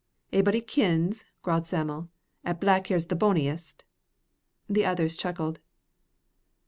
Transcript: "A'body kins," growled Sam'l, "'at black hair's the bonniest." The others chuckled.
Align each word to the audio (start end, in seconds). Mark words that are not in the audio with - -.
"A'body 0.33 0.61
kins," 0.65 1.25
growled 1.43 1.67
Sam'l, 1.67 2.09
"'at 2.43 2.59
black 2.59 2.87
hair's 2.87 3.05
the 3.05 3.15
bonniest." 3.15 3.83
The 4.67 4.83
others 4.83 5.15
chuckled. 5.15 5.59